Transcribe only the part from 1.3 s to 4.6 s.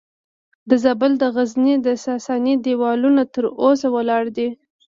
غزنیې د ساساني دیوالونه تر اوسه ولاړ دي